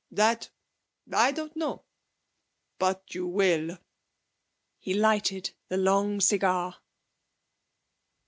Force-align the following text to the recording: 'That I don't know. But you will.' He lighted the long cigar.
'That 0.09 0.49
I 1.15 1.31
don't 1.31 1.55
know. 1.55 1.83
But 2.79 3.13
you 3.13 3.27
will.' 3.27 3.77
He 4.79 4.95
lighted 4.95 5.51
the 5.67 5.77
long 5.77 6.19
cigar. 6.21 6.77